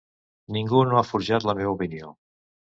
Ningú 0.55 0.79
no 0.91 0.97
ha 1.01 1.03
forjat 1.09 1.47
la 1.49 1.55
meva 1.61 1.75
opinió. 1.77 2.11